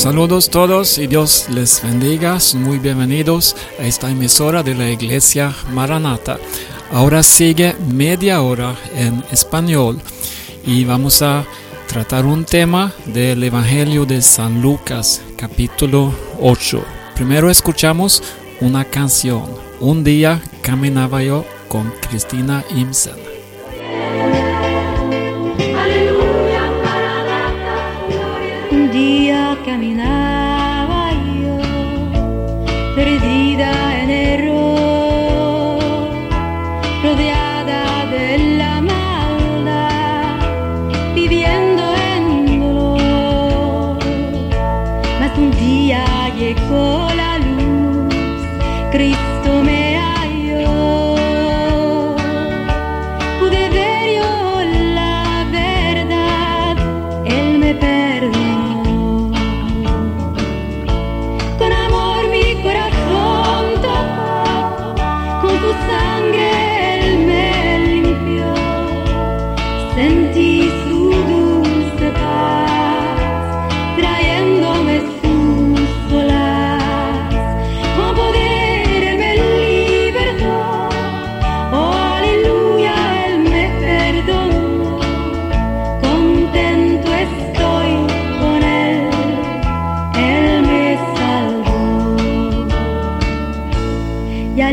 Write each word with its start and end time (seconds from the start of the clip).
Saludos 0.00 0.48
todos 0.48 0.96
y 0.96 1.06
Dios 1.06 1.46
les 1.50 1.82
bendiga. 1.82 2.38
Muy 2.54 2.78
bienvenidos 2.78 3.54
a 3.78 3.84
esta 3.84 4.10
emisora 4.10 4.62
de 4.62 4.74
la 4.74 4.88
Iglesia 4.88 5.54
Maranata. 5.74 6.38
Ahora 6.90 7.22
sigue 7.22 7.76
media 7.92 8.40
hora 8.40 8.74
en 8.96 9.22
español 9.30 10.00
y 10.64 10.86
vamos 10.86 11.20
a 11.20 11.44
tratar 11.90 12.24
un 12.24 12.44
tema 12.44 12.92
del 13.06 13.42
Evangelio 13.42 14.06
de 14.06 14.22
San 14.22 14.62
Lucas, 14.62 15.20
capítulo 15.36 16.14
8. 16.40 16.84
Primero 17.16 17.50
escuchamos 17.50 18.22
una 18.60 18.84
canción. 18.84 19.42
Un 19.80 20.04
día 20.04 20.40
caminaba 20.62 21.20
yo 21.24 21.44
con 21.66 21.92
Cristina 22.00 22.62
Imsen. 22.76 23.29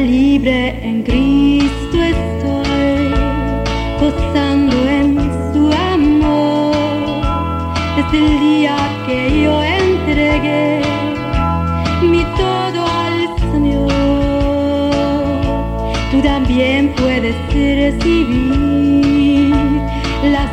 Libre 0.08 0.80
en 0.82 1.04
Cristo 1.04 2.02
estoy, 2.02 3.12
gozando 4.00 4.76
en 4.88 5.18
su 5.54 5.70
amor. 5.94 6.74
Desde 7.98 8.18
el 8.26 8.40
día 8.40 8.78
que 9.06 9.42
yo 9.44 9.62
entregué 9.62 10.82
mi 12.02 12.24
todo 12.42 12.82
al 13.04 13.18
Señor, 13.52 13.92
tú 16.12 16.18
también 16.22 16.94
puedes 16.96 17.36
recibir 17.54 19.54
la 20.32 20.46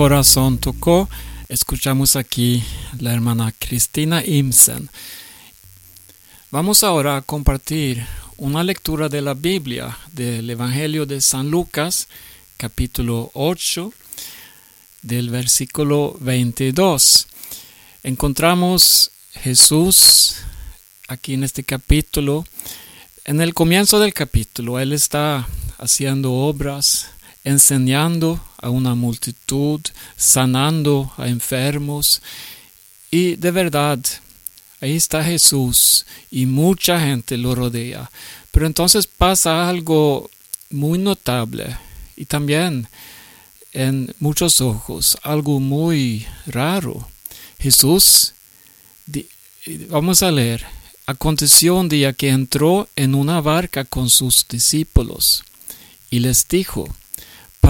corazón 0.00 0.56
tocó. 0.56 1.10
Escuchamos 1.50 2.16
aquí 2.16 2.64
la 3.00 3.12
hermana 3.12 3.52
Cristina 3.58 4.24
Imsen. 4.24 4.88
Vamos 6.50 6.82
ahora 6.84 7.18
a 7.18 7.20
compartir 7.20 8.06
una 8.38 8.64
lectura 8.64 9.10
de 9.10 9.20
la 9.20 9.34
Biblia 9.34 9.98
del 10.10 10.48
Evangelio 10.48 11.04
de 11.04 11.20
San 11.20 11.50
Lucas, 11.50 12.08
capítulo 12.56 13.30
8, 13.34 13.92
del 15.02 15.28
versículo 15.28 16.16
22. 16.20 17.26
Encontramos 18.02 19.10
Jesús 19.34 20.36
aquí 21.08 21.34
en 21.34 21.44
este 21.44 21.62
capítulo. 21.62 22.46
En 23.26 23.42
el 23.42 23.52
comienzo 23.52 24.00
del 24.00 24.14
capítulo, 24.14 24.80
Él 24.80 24.94
está 24.94 25.46
haciendo 25.76 26.32
obras, 26.32 27.10
enseñando 27.44 28.40
a 28.58 28.70
una 28.70 28.94
multitud, 28.94 29.80
sanando 30.16 31.12
a 31.16 31.28
enfermos. 31.28 32.22
Y 33.10 33.36
de 33.36 33.50
verdad, 33.50 33.98
ahí 34.80 34.96
está 34.96 35.24
Jesús 35.24 36.06
y 36.30 36.46
mucha 36.46 37.00
gente 37.00 37.36
lo 37.36 37.54
rodea. 37.54 38.10
Pero 38.50 38.66
entonces 38.66 39.06
pasa 39.06 39.68
algo 39.68 40.30
muy 40.70 40.98
notable 40.98 41.76
y 42.16 42.26
también 42.26 42.88
en 43.72 44.14
muchos 44.18 44.60
ojos 44.60 45.16
algo 45.22 45.60
muy 45.60 46.26
raro. 46.46 47.08
Jesús, 47.58 48.34
vamos 49.88 50.22
a 50.22 50.30
leer, 50.30 50.64
aconteció 51.06 51.76
un 51.76 51.88
día 51.88 52.12
que 52.12 52.30
entró 52.30 52.88
en 52.96 53.14
una 53.14 53.40
barca 53.40 53.84
con 53.84 54.10
sus 54.10 54.46
discípulos 54.48 55.44
y 56.10 56.20
les 56.20 56.46
dijo, 56.48 56.88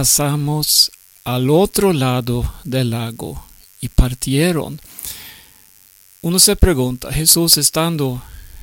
pasamos 0.01 0.91
al 1.25 1.51
otro 1.51 1.93
lado 1.93 2.51
del 2.65 2.89
lago 2.89 3.45
y 3.83 3.89
partieron. 3.91 4.81
Uno 6.23 6.39
se 6.39 6.57
pregunta, 6.57 7.13
Jesús 7.13 7.59
estando 7.59 8.23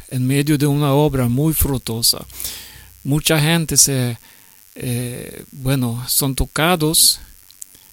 en 0.09 0.25
medio 0.25 0.57
de 0.57 0.65
una 0.65 0.93
obra 0.93 1.27
muy 1.27 1.53
frutosa, 1.53 2.25
mucha 3.03 3.39
gente 3.39 3.77
se, 3.77 4.17
eh, 4.73 5.43
bueno, 5.51 6.03
son 6.07 6.33
tocados, 6.33 7.19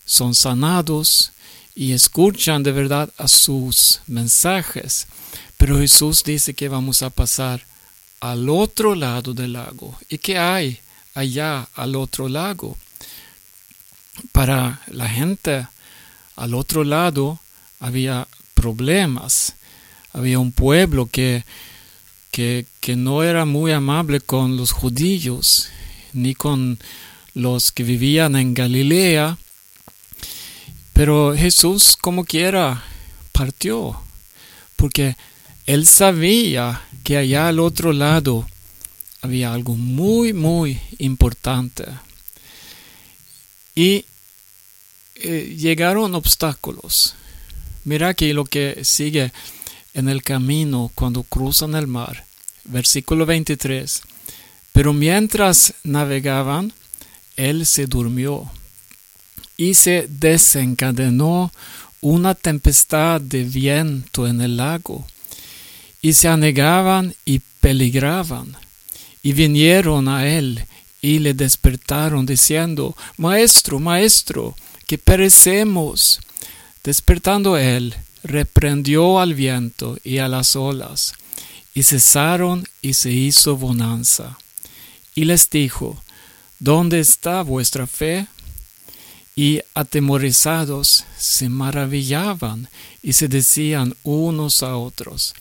son 0.06 0.34
sanados 0.34 1.32
y 1.74 1.92
escuchan 1.92 2.62
de 2.62 2.72
verdad 2.72 3.12
a 3.18 3.28
sus 3.28 4.00
mensajes. 4.06 5.06
Pero 5.58 5.78
Jesús 5.80 6.24
dice 6.24 6.54
que 6.54 6.70
vamos 6.70 7.02
a 7.02 7.10
pasar 7.10 7.66
al 8.20 8.48
otro 8.48 8.94
lado 8.94 9.34
del 9.34 9.52
lago. 9.52 9.98
¿Y 10.08 10.16
qué 10.16 10.38
hay 10.38 10.80
allá 11.14 11.68
al 11.74 11.94
otro 11.94 12.26
lago? 12.26 12.78
Para 14.32 14.80
la 14.88 15.08
gente 15.08 15.66
al 16.36 16.54
otro 16.54 16.84
lado 16.84 17.40
había 17.80 18.26
problemas. 18.54 19.54
Había 20.12 20.38
un 20.38 20.52
pueblo 20.52 21.06
que, 21.06 21.44
que, 22.30 22.66
que 22.80 22.96
no 22.96 23.22
era 23.22 23.44
muy 23.44 23.72
amable 23.72 24.20
con 24.20 24.56
los 24.56 24.72
judíos 24.72 25.68
ni 26.12 26.34
con 26.34 26.78
los 27.34 27.72
que 27.72 27.82
vivían 27.82 28.36
en 28.36 28.54
Galilea. 28.54 29.36
Pero 30.92 31.34
Jesús, 31.36 31.96
como 31.96 32.24
quiera, 32.24 32.84
partió, 33.32 34.00
porque 34.76 35.16
él 35.66 35.86
sabía 35.86 36.82
que 37.02 37.16
allá 37.16 37.48
al 37.48 37.58
otro 37.58 37.92
lado 37.92 38.46
había 39.20 39.52
algo 39.52 39.74
muy, 39.74 40.32
muy 40.32 40.80
importante. 40.98 41.84
Y 43.74 44.04
eh, 45.16 45.56
llegaron 45.58 46.14
obstáculos. 46.14 47.14
Mira 47.84 48.08
aquí 48.08 48.32
lo 48.32 48.44
que 48.44 48.84
sigue 48.84 49.32
en 49.94 50.08
el 50.08 50.22
camino 50.22 50.90
cuando 50.94 51.22
cruzan 51.22 51.74
el 51.74 51.86
mar. 51.86 52.24
Versículo 52.64 53.26
23. 53.26 54.02
Pero 54.72 54.92
mientras 54.92 55.74
navegaban, 55.84 56.72
él 57.36 57.66
se 57.66 57.86
durmió 57.86 58.50
y 59.56 59.74
se 59.74 60.06
desencadenó 60.08 61.52
una 62.00 62.34
tempestad 62.34 63.20
de 63.20 63.44
viento 63.44 64.26
en 64.26 64.40
el 64.40 64.56
lago 64.56 65.06
y 66.02 66.12
se 66.12 66.28
anegaban 66.28 67.14
y 67.24 67.40
peligraban. 67.60 68.56
Y 69.22 69.32
vinieron 69.32 70.08
a 70.08 70.26
él 70.26 70.66
y 71.04 71.18
le 71.18 71.34
despertaron 71.34 72.24
diciendo, 72.24 72.96
Maestro, 73.18 73.78
Maestro, 73.78 74.56
que 74.86 74.96
perecemos. 74.96 76.18
Despertando 76.82 77.58
él, 77.58 77.94
reprendió 78.22 79.20
al 79.20 79.34
viento 79.34 79.98
y 80.02 80.16
a 80.16 80.28
las 80.28 80.56
olas, 80.56 81.12
y 81.74 81.82
cesaron 81.82 82.66
y 82.80 82.94
se 82.94 83.12
hizo 83.12 83.58
bonanza. 83.58 84.38
Y 85.14 85.26
les 85.26 85.50
dijo, 85.50 86.02
¿Dónde 86.58 87.00
está 87.00 87.42
vuestra 87.42 87.86
fe? 87.86 88.26
Y 89.36 89.60
atemorizados 89.74 91.04
se 91.18 91.50
maravillaban 91.50 92.70
y 93.02 93.12
se 93.12 93.28
decían 93.28 93.94
unos 94.04 94.62
a 94.62 94.78
otros, 94.78 95.34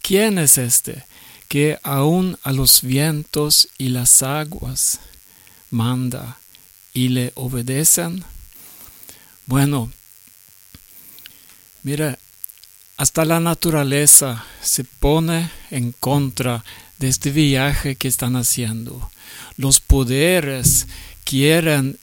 ¿quién 0.00 0.38
es 0.38 0.56
este 0.56 1.09
que 1.50 1.80
aun 1.82 2.38
a 2.44 2.52
los 2.52 2.82
vientos 2.82 3.70
y 3.76 3.88
las 3.88 4.22
aguas 4.22 5.00
manda 5.72 6.38
y 6.94 7.08
le 7.08 7.32
obedecen? 7.34 8.24
Bueno, 9.46 9.90
mira, 11.82 12.16
hasta 12.96 13.24
la 13.24 13.40
naturaleza 13.40 14.44
se 14.62 14.84
pone 14.84 15.50
en 15.72 15.90
contra 15.90 16.64
de 16.98 17.08
este 17.08 17.32
viaje 17.32 17.96
que 17.96 18.06
están 18.06 18.36
haciendo. 18.36 19.10
Los 19.56 19.80
poderes 19.80 20.86
quieren 21.24 21.98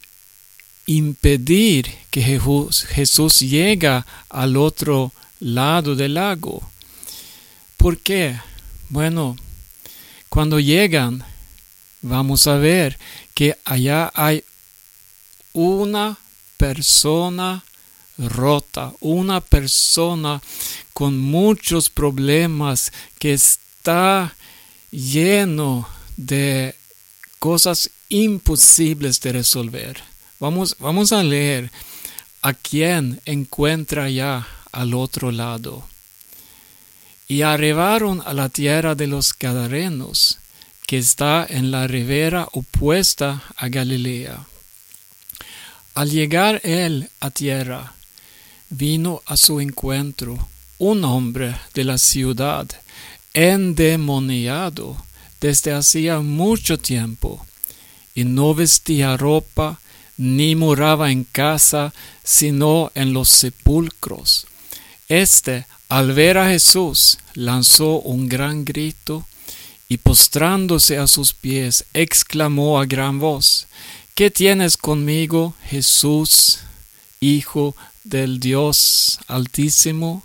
impedir 0.87 1.87
que 2.11 2.21
Jesús, 2.21 2.83
Jesús 2.83 3.39
llegue 3.39 4.03
al 4.27 4.57
otro 4.57 5.13
lado 5.39 5.95
del 5.95 6.15
lago. 6.15 6.69
¿Por 7.77 7.97
qué? 7.97 8.37
Bueno, 8.89 9.35
cuando 10.29 10.59
llegan, 10.59 11.23
vamos 12.01 12.47
a 12.47 12.55
ver 12.55 12.97
que 13.33 13.57
allá 13.65 14.11
hay 14.13 14.43
una 15.53 16.17
persona 16.57 17.63
rota, 18.17 18.93
una 18.99 19.41
persona 19.41 20.41
con 20.93 21.19
muchos 21.19 21.89
problemas 21.89 22.91
que 23.19 23.33
está 23.33 24.35
lleno 24.89 25.87
de 26.15 26.73
cosas 27.39 27.89
imposibles 28.09 29.19
de 29.21 29.33
resolver. 29.33 30.01
Vamos, 30.39 30.77
vamos 30.79 31.11
a 31.11 31.23
leer 31.23 31.71
a 32.41 32.53
quién 32.53 33.21
encuentra 33.25 34.09
ya 34.09 34.47
al 34.71 34.93
otro 34.93 35.31
lado. 35.31 35.87
Y 37.27 37.41
arribaron 37.41 38.21
a 38.25 38.33
la 38.33 38.49
tierra 38.49 38.95
de 38.95 39.07
los 39.07 39.37
Gadarenos, 39.37 40.39
que 40.85 40.97
está 40.97 41.45
en 41.49 41.71
la 41.71 41.87
ribera 41.87 42.47
opuesta 42.53 43.43
a 43.57 43.67
Galilea. 43.67 44.45
Al 45.93 46.09
llegar 46.09 46.61
él 46.63 47.09
a 47.19 47.31
tierra, 47.31 47.93
vino 48.69 49.21
a 49.25 49.35
su 49.35 49.59
encuentro 49.59 50.47
un 50.77 51.03
hombre 51.03 51.55
de 51.73 51.83
la 51.83 51.97
ciudad, 51.97 52.67
endemoniado 53.33 54.95
desde 55.41 55.73
hacía 55.73 56.19
mucho 56.19 56.77
tiempo, 56.77 57.45
y 58.15 58.23
no 58.23 58.53
vestía 58.53 59.17
ropa, 59.17 59.79
ni 60.17 60.55
moraba 60.55 61.11
en 61.11 61.23
casa, 61.23 61.93
sino 62.23 62.91
en 62.95 63.13
los 63.13 63.29
sepulcros. 63.29 64.47
Este, 65.07 65.65
al 65.89 66.13
ver 66.13 66.37
a 66.37 66.49
Jesús, 66.49 67.17
lanzó 67.33 67.99
un 68.01 68.27
gran 68.27 68.65
grito 68.65 69.25
y 69.87 69.97
postrándose 69.97 70.97
a 70.97 71.07
sus 71.07 71.33
pies, 71.33 71.85
exclamó 71.93 72.79
a 72.79 72.85
gran 72.85 73.19
voz, 73.19 73.67
¿Qué 74.15 74.31
tienes 74.31 74.77
conmigo, 74.77 75.53
Jesús, 75.65 76.59
Hijo 77.19 77.75
del 78.03 78.39
Dios 78.39 79.19
Altísimo? 79.27 80.23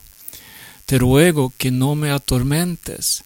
Te 0.87 0.99
ruego 0.99 1.53
que 1.59 1.71
no 1.71 1.95
me 1.95 2.11
atormentes, 2.11 3.23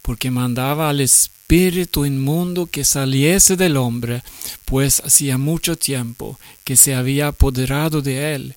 porque 0.00 0.30
mandaba 0.30 0.88
al 0.88 1.00
espíritu 1.00 2.06
inmundo 2.06 2.66
que 2.66 2.84
saliese 2.84 3.56
del 3.56 3.76
hombre, 3.76 4.22
pues 4.64 5.00
hacía 5.04 5.36
mucho 5.38 5.76
tiempo 5.76 6.38
que 6.64 6.76
se 6.76 6.94
había 6.94 7.28
apoderado 7.28 8.00
de 8.00 8.34
él. 8.34 8.54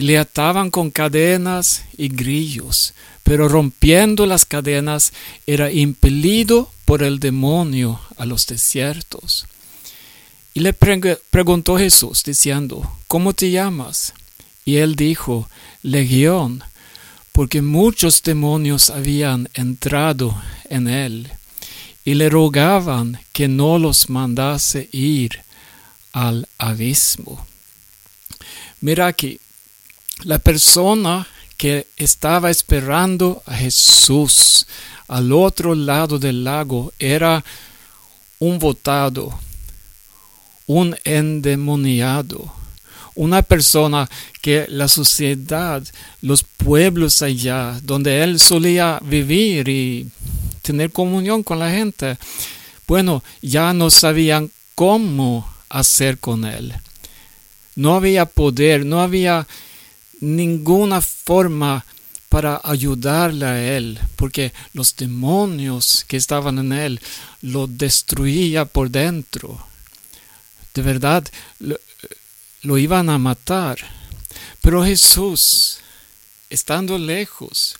Le 0.00 0.16
ataban 0.16 0.70
con 0.70 0.92
cadenas 0.92 1.82
y 1.96 2.08
grillos, 2.08 2.94
pero 3.24 3.48
rompiendo 3.48 4.26
las 4.26 4.44
cadenas 4.44 5.12
era 5.44 5.72
impelido 5.72 6.70
por 6.84 7.02
el 7.02 7.18
demonio 7.18 8.00
a 8.16 8.24
los 8.24 8.46
desiertos. 8.46 9.46
Y 10.54 10.60
le 10.60 10.72
preguntó 10.72 11.78
Jesús, 11.78 12.22
diciendo, 12.22 12.88
¿Cómo 13.08 13.32
te 13.32 13.50
llamas? 13.50 14.14
Y 14.64 14.76
él 14.76 14.94
dijo, 14.94 15.48
Legión, 15.82 16.62
porque 17.32 17.60
muchos 17.60 18.22
demonios 18.22 18.90
habían 18.90 19.48
entrado 19.54 20.40
en 20.70 20.86
él, 20.86 21.28
y 22.04 22.14
le 22.14 22.28
rogaban 22.28 23.20
que 23.32 23.48
no 23.48 23.80
los 23.80 24.10
mandase 24.10 24.88
ir 24.92 25.42
al 26.12 26.46
abismo. 26.56 27.44
Mira 28.80 29.08
aquí, 29.08 29.40
la 30.24 30.38
persona 30.38 31.26
que 31.56 31.86
estaba 31.96 32.50
esperando 32.50 33.42
a 33.46 33.54
Jesús 33.54 34.66
al 35.08 35.32
otro 35.32 35.74
lado 35.74 36.18
del 36.18 36.44
lago 36.44 36.92
era 36.98 37.44
un 38.38 38.58
votado, 38.58 39.38
un 40.66 40.96
endemoniado, 41.04 42.52
una 43.14 43.42
persona 43.42 44.08
que 44.40 44.66
la 44.68 44.86
sociedad, 44.86 45.82
los 46.22 46.44
pueblos 46.44 47.22
allá, 47.22 47.80
donde 47.82 48.22
él 48.22 48.38
solía 48.38 49.00
vivir 49.02 49.68
y 49.68 50.08
tener 50.62 50.92
comunión 50.92 51.42
con 51.42 51.58
la 51.58 51.70
gente, 51.70 52.16
bueno, 52.86 53.24
ya 53.42 53.72
no 53.72 53.90
sabían 53.90 54.50
cómo 54.74 55.52
hacer 55.68 56.18
con 56.18 56.44
él. 56.44 56.74
No 57.74 57.94
había 57.94 58.26
poder, 58.26 58.84
no 58.84 59.00
había 59.00 59.46
ninguna 60.20 61.00
forma 61.00 61.84
para 62.28 62.60
ayudarle 62.62 63.46
a 63.46 63.76
él, 63.76 63.98
porque 64.16 64.52
los 64.74 64.94
demonios 64.96 66.04
que 66.06 66.16
estaban 66.16 66.58
en 66.58 66.72
él 66.72 67.00
lo 67.42 67.66
destruía 67.66 68.64
por 68.64 68.90
dentro. 68.90 69.66
de 70.74 70.82
verdad 70.82 71.26
lo, 71.58 71.78
lo 72.62 72.78
iban 72.78 73.08
a 73.10 73.18
matar. 73.18 73.78
Pero 74.60 74.84
Jesús, 74.84 75.78
estando 76.50 76.98
lejos, 76.98 77.76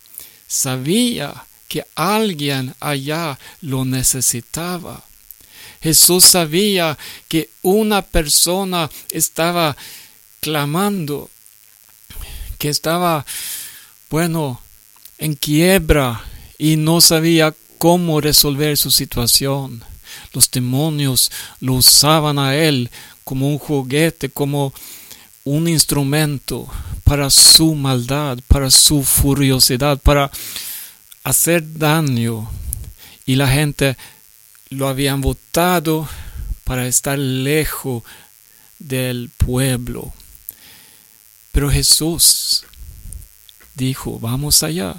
sabía 0.47 1.45
que 1.67 1.85
alguien 1.95 2.73
allá 2.79 3.37
lo 3.61 3.85
necesitaba. 3.85 5.03
Jesús 5.81 6.25
sabía 6.25 6.97
que 7.27 7.49
una 7.61 8.01
persona 8.01 8.89
estaba 9.11 9.77
clamando, 10.41 11.29
que 12.59 12.69
estaba, 12.69 13.25
bueno, 14.11 14.61
en 15.17 15.33
quiebra 15.33 16.21
y 16.59 16.75
no 16.75 17.01
sabía 17.01 17.55
cómo 17.79 18.21
resolver 18.21 18.77
su 18.77 18.91
situación. 18.91 19.83
Los 20.33 20.51
demonios 20.51 21.31
lo 21.61 21.73
usaban 21.75 22.37
a 22.37 22.55
él 22.55 22.91
como 23.23 23.47
un 23.47 23.57
juguete, 23.57 24.29
como 24.29 24.73
un 25.43 25.67
instrumento 25.67 26.67
para 27.03 27.29
su 27.29 27.73
maldad, 27.73 28.37
para 28.47 28.69
su 28.69 29.03
furiosidad, 29.03 29.97
para 29.97 30.29
hacer 31.23 31.63
daño. 31.79 32.51
Y 33.25 33.35
la 33.35 33.47
gente 33.47 33.97
lo 34.69 34.87
habían 34.87 35.21
votado 35.21 36.07
para 36.65 36.87
estar 36.87 37.17
lejos 37.17 38.03
del 38.79 39.29
pueblo. 39.37 40.13
Pero 41.59 41.71
Jesús 41.71 42.63
dijo, 43.75 44.17
vamos 44.17 44.63
allá. 44.63 44.95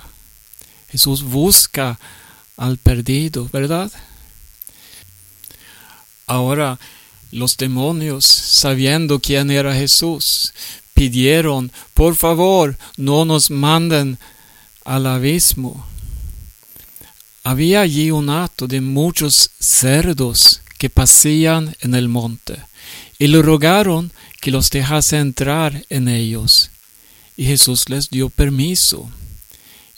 Jesús 0.91 1.23
busca 1.23 1.99
al 2.59 2.77
perdido, 2.77 3.49
¿verdad? 3.51 3.91
Ahora 6.27 6.79
los 7.33 7.57
demonios, 7.57 8.27
sabiendo 8.27 9.21
quién 9.21 9.51
era 9.51 9.75
Jesús, 9.75 10.53
pidieron, 10.93 11.73
por 11.95 12.15
favor, 12.15 12.77
no 12.99 13.25
nos 13.25 13.51
manden 13.51 14.19
al 14.85 15.07
abismo. 15.07 15.87
Había 17.43 17.81
allí 17.81 18.11
un 18.11 18.29
acto 18.29 18.67
de 18.67 18.83
muchos 18.83 19.53
cerdos 19.59 20.61
que 20.77 20.91
pasían 20.91 21.75
en 21.81 21.95
el 21.95 22.09
monte, 22.09 22.59
y 23.19 23.29
le 23.29 23.41
rogaron 23.41 24.13
que 24.41 24.51
los 24.51 24.71
dejase 24.71 25.19
entrar 25.19 25.85
en 25.91 26.09
ellos. 26.09 26.71
Y 27.37 27.45
Jesús 27.45 27.89
les 27.89 28.11
dio 28.11 28.31
permiso. 28.31 29.11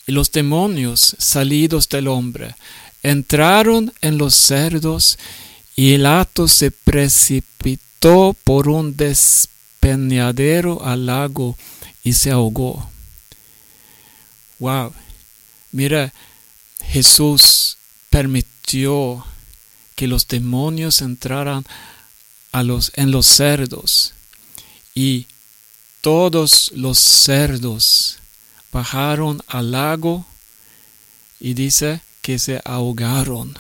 Y 0.07 0.13
los 0.13 0.31
demonios, 0.33 1.17
salidos 1.19 1.89
del 1.89 2.09
hombre, 2.09 2.57
entraron 3.03 3.93
en 4.01 4.19
los 4.19 4.35
cerdos, 4.35 5.19
y 5.75 5.95
el 5.95 6.07
acto 6.07 6.49
se 6.49 6.71
precipitó 6.71 8.37
por 8.45 8.69
un 8.69 8.97
despeñadero 8.97 10.85
al 10.85 11.07
lago 11.07 11.57
y 12.05 12.13
se 12.13 12.31
ahogó. 12.31 12.91
Wow. 14.59 14.93
Mira, 15.71 16.13
Jesús 16.85 17.79
permitió 18.11 19.25
que 19.95 20.07
los 20.07 20.29
demonios 20.29 21.01
entraran 21.01 21.65
a 22.51 22.63
los, 22.63 22.93
en 22.97 23.11
los 23.13 23.27
cerdos 23.27 24.15
y 24.95 25.27
todos 26.01 26.73
los 26.75 26.99
cerdos 26.99 28.19
bajaron 28.73 29.43
al 29.47 29.73
lago 29.73 30.27
y 31.39 31.55
dice 31.55 32.01
que 32.21 32.39
se 32.39 32.61
ahogaron. 32.65 33.57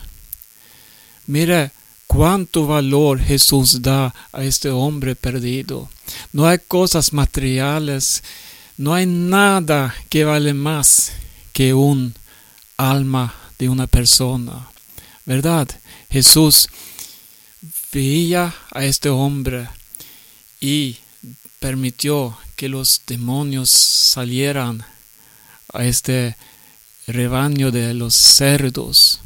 Mira 1.26 1.72
cuánto 2.06 2.66
valor 2.66 3.20
Jesús 3.20 3.82
da 3.82 4.14
a 4.32 4.44
este 4.44 4.70
hombre 4.70 5.16
perdido. 5.16 5.88
No 6.32 6.46
hay 6.46 6.58
cosas 6.58 7.12
materiales, 7.12 8.22
no 8.76 8.94
hay 8.94 9.06
nada 9.06 9.94
que 10.08 10.24
vale 10.24 10.54
más 10.54 11.12
que 11.52 11.74
un 11.74 12.14
alma 12.76 13.34
de 13.58 13.68
una 13.68 13.86
persona. 13.86 14.68
¿Verdad? 15.24 15.68
Jesús 16.10 16.68
veía 17.92 18.54
a 18.72 18.84
este 18.84 19.08
hombre 19.08 19.68
y 20.60 20.96
permitió 21.62 22.36
que 22.56 22.68
los 22.68 23.02
demonios 23.06 23.70
salieran 23.70 24.84
a 25.72 25.84
este 25.84 26.36
rebaño 27.06 27.70
de 27.70 27.94
los 27.94 28.14
cerdos. 28.16 29.20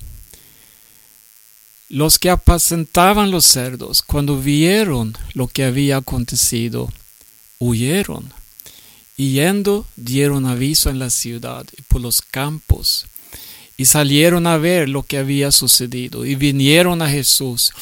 Los 1.88 2.18
que 2.18 2.28
apacentaban 2.28 3.30
los 3.30 3.46
cerdos, 3.46 4.02
cuando 4.02 4.38
vieron 4.38 5.16
lo 5.32 5.48
que 5.48 5.64
había 5.64 5.96
acontecido, 5.96 6.92
huyeron 7.58 8.34
y 9.16 9.32
yendo 9.32 9.86
dieron 9.96 10.44
aviso 10.44 10.90
en 10.90 10.98
la 10.98 11.08
ciudad 11.08 11.64
y 11.74 11.80
por 11.82 12.02
los 12.02 12.20
campos 12.20 13.06
y 13.78 13.86
salieron 13.86 14.46
a 14.46 14.58
ver 14.58 14.90
lo 14.90 15.04
que 15.04 15.16
había 15.16 15.50
sucedido 15.52 16.26
y 16.26 16.34
vinieron 16.34 17.00
a 17.00 17.08
Jesús 17.08 17.72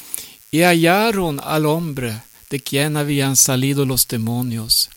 y 0.52 0.60
hallaron 0.60 1.40
al 1.42 1.66
hombre 1.66 2.20
de 2.54 2.60
quien 2.60 2.96
habían 2.96 3.34
salido 3.34 3.84
los 3.84 4.06
demonios, 4.06 4.88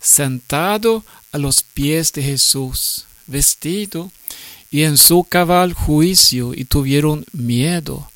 sentado 0.00 1.04
a 1.32 1.38
los 1.38 1.64
pies 1.64 2.12
de 2.12 2.22
Jesús, 2.22 3.06
vestido 3.26 4.12
y 4.70 4.84
en 4.84 4.96
su 4.96 5.24
cabal 5.24 5.72
juicio 5.72 6.54
y 6.54 6.64
tuvieron 6.64 7.24
miedo. 7.32 8.08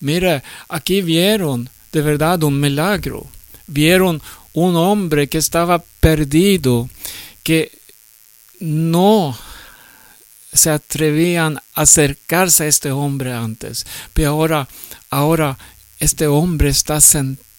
Mira, 0.00 0.44
aquí 0.68 1.00
vieron 1.00 1.70
de 1.90 2.02
verdad 2.02 2.42
un 2.42 2.60
milagro. 2.60 3.26
Vieron 3.66 4.20
un 4.52 4.76
hombre 4.76 5.26
que 5.30 5.38
estaba 5.38 5.82
perdido, 6.00 6.90
que 7.42 7.72
no 8.60 9.34
se 10.52 10.68
atrevían 10.68 11.56
a 11.56 11.62
acercarse 11.80 12.64
a 12.64 12.66
este 12.66 12.92
hombre 12.92 13.32
antes. 13.32 13.86
Pero 14.12 14.32
ahora, 14.32 14.68
ahora 15.08 15.56
este 15.98 16.26
hombre 16.26 16.68
está 16.68 17.00
sentado 17.00 17.51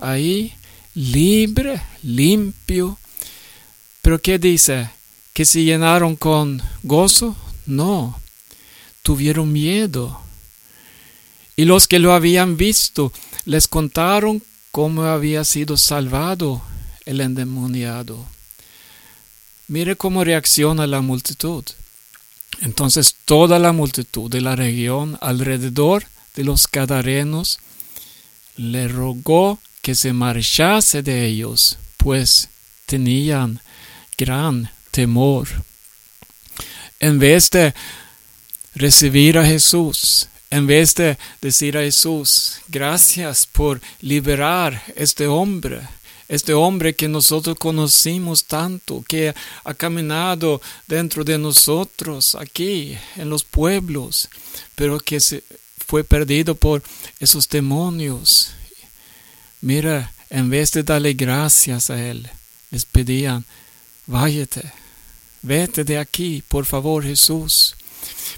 ahí, 0.00 0.52
libre, 0.94 1.82
limpio. 2.02 2.98
Pero 4.02 4.20
¿qué 4.20 4.38
dice? 4.38 4.90
¿Que 5.32 5.44
se 5.44 5.62
llenaron 5.62 6.16
con 6.16 6.62
gozo? 6.82 7.36
No, 7.66 8.18
tuvieron 9.02 9.52
miedo. 9.52 10.20
Y 11.56 11.64
los 11.64 11.88
que 11.88 11.98
lo 11.98 12.12
habían 12.12 12.56
visto 12.56 13.12
les 13.44 13.68
contaron 13.68 14.42
cómo 14.70 15.02
había 15.02 15.44
sido 15.44 15.76
salvado 15.76 16.62
el 17.04 17.20
endemoniado. 17.20 18.26
Mire 19.68 19.96
cómo 19.96 20.24
reacciona 20.24 20.86
la 20.86 21.00
multitud. 21.00 21.64
Entonces 22.60 23.16
toda 23.24 23.58
la 23.58 23.72
multitud 23.72 24.30
de 24.30 24.40
la 24.40 24.56
región 24.56 25.18
alrededor 25.20 26.04
de 26.34 26.44
los 26.44 26.68
Gadarenos 26.70 27.58
le 28.56 28.88
rogó 28.88 29.58
que 29.82 29.94
se 29.94 30.12
marchase 30.12 31.02
de 31.02 31.26
ellos, 31.26 31.78
pues 31.96 32.48
tenían 32.86 33.60
gran 34.16 34.70
temor. 34.90 35.48
En 36.98 37.18
vez 37.18 37.50
de 37.50 37.74
recibir 38.74 39.38
a 39.38 39.46
Jesús, 39.46 40.28
en 40.50 40.66
vez 40.66 40.94
de 40.94 41.18
decir 41.40 41.76
a 41.76 41.82
Jesús, 41.82 42.60
gracias 42.68 43.46
por 43.46 43.80
liberar 44.00 44.82
este 44.94 45.26
hombre, 45.26 45.80
este 46.28 46.54
hombre 46.54 46.94
que 46.94 47.08
nosotros 47.08 47.56
conocimos 47.58 48.44
tanto, 48.46 49.04
que 49.06 49.34
ha 49.64 49.74
caminado 49.74 50.60
dentro 50.86 51.24
de 51.24 51.38
nosotros 51.38 52.34
aquí 52.34 52.96
en 53.16 53.28
los 53.28 53.44
pueblos, 53.44 54.28
pero 54.74 54.98
que 54.98 55.20
se 55.20 55.44
fue 55.86 56.04
perdido 56.04 56.54
por 56.54 56.82
esos 57.20 57.48
demonios. 57.48 58.50
Mira, 59.60 60.12
en 60.30 60.50
vez 60.50 60.72
de 60.72 60.82
darle 60.82 61.14
gracias 61.14 61.90
a 61.90 62.02
él, 62.02 62.28
les 62.70 62.84
pedían, 62.84 63.44
váyate, 64.06 64.72
vete 65.42 65.84
de 65.84 65.98
aquí, 65.98 66.42
por 66.48 66.64
favor 66.64 67.04
Jesús. 67.04 67.76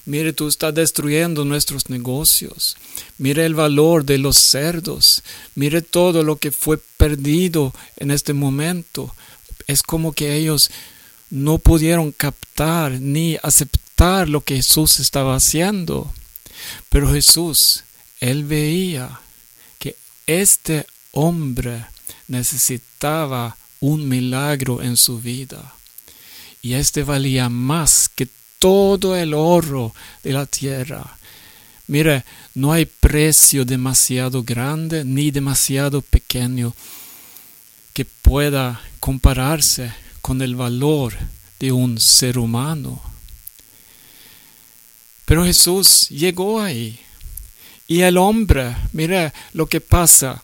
Mire, 0.04 0.32
tú 0.32 0.48
estás 0.48 0.74
destruyendo 0.74 1.44
nuestros 1.44 1.90
negocios. 1.90 2.76
Mire 3.18 3.44
el 3.44 3.54
valor 3.54 4.04
de 4.04 4.16
los 4.16 4.38
cerdos. 4.38 5.22
Mire 5.54 5.82
todo 5.82 6.22
lo 6.22 6.36
que 6.36 6.50
fue 6.50 6.78
perdido 6.96 7.74
en 7.96 8.10
este 8.10 8.32
momento. 8.32 9.14
Es 9.66 9.82
como 9.82 10.12
que 10.12 10.36
ellos 10.36 10.70
no 11.28 11.58
pudieron 11.58 12.12
captar 12.12 12.92
ni 12.92 13.36
aceptar 13.42 14.28
lo 14.28 14.40
que 14.40 14.56
Jesús 14.56 15.00
estaba 15.00 15.36
haciendo. 15.36 16.10
Pero 16.88 17.12
Jesús, 17.12 17.84
él 18.20 18.44
veía 18.44 19.20
que 19.78 19.96
este 20.26 20.87
hombre 21.12 21.87
necesitaba 22.26 23.56
un 23.80 24.08
milagro 24.08 24.82
en 24.82 24.96
su 24.96 25.20
vida. 25.20 25.75
Y 26.62 26.75
este 26.75 27.02
valía 27.02 27.48
más 27.48 28.08
que 28.08 28.28
todo 28.58 29.16
el 29.16 29.34
oro 29.34 29.94
de 30.22 30.32
la 30.32 30.46
tierra. 30.46 31.18
Mire, 31.87 32.25
no 32.54 32.72
hay 32.72 32.84
precio 32.87 33.64
demasiado 33.64 34.42
grande 34.42 35.04
ni 35.04 35.30
demasiado 35.30 36.02
pequeño 36.02 36.75
que 37.94 38.04
pueda 38.04 38.80
compararse 39.00 39.92
con 40.20 40.42
el 40.42 40.54
valor 40.54 41.14
de 41.58 41.72
un 41.72 41.98
ser 41.98 42.38
humano. 42.38 43.00
Pero 45.28 45.44
Jesús 45.44 46.08
llegó 46.08 46.58
ahí. 46.58 46.99
Y 47.87 48.00
el 48.00 48.16
hombre, 48.16 48.75
mire 48.92 49.35
lo 49.52 49.66
que 49.66 49.82
pasa. 49.82 50.42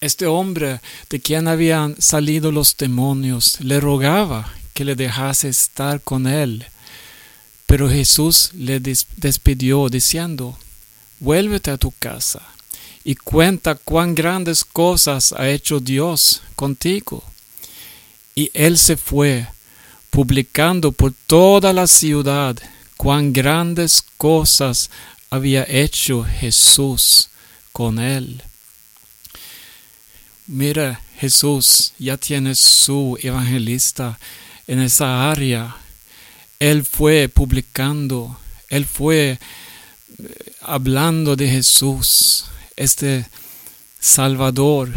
Este 0.00 0.26
hombre 0.26 0.80
de 1.08 1.20
quien 1.20 1.46
habían 1.46 1.94
salido 2.02 2.50
los 2.50 2.76
demonios 2.76 3.60
le 3.60 3.78
rogaba 3.78 4.52
que 4.74 4.84
le 4.84 4.96
dejase 4.96 5.48
estar 5.48 6.00
con 6.00 6.26
él. 6.26 6.66
Pero 7.66 7.88
Jesús 7.88 8.50
le 8.54 8.80
despidió 8.80 9.88
diciendo, 9.88 10.58
vuélvete 11.20 11.70
a 11.70 11.78
tu 11.78 11.92
casa 11.96 12.42
y 13.04 13.14
cuenta 13.14 13.76
cuán 13.76 14.16
grandes 14.16 14.64
cosas 14.64 15.32
ha 15.32 15.48
hecho 15.48 15.78
Dios 15.78 16.42
contigo. 16.56 17.22
Y 18.34 18.50
él 18.52 18.78
se 18.78 18.96
fue, 18.96 19.46
publicando 20.10 20.90
por 20.90 21.12
toda 21.28 21.72
la 21.72 21.86
ciudad 21.86 22.60
cuán 23.02 23.32
grandes 23.32 24.04
cosas 24.16 24.88
había 25.28 25.66
hecho 25.68 26.22
Jesús 26.22 27.30
con 27.72 27.98
él. 27.98 28.40
Mira, 30.46 31.00
Jesús 31.18 31.94
ya 31.98 32.16
tiene 32.16 32.54
su 32.54 33.18
evangelista 33.20 34.20
en 34.68 34.78
esa 34.78 35.32
área. 35.32 35.74
Él 36.60 36.84
fue 36.84 37.28
publicando, 37.28 38.38
él 38.68 38.86
fue 38.86 39.30
eh, 39.30 40.52
hablando 40.60 41.34
de 41.34 41.48
Jesús, 41.48 42.44
este 42.76 43.26
Salvador 43.98 44.92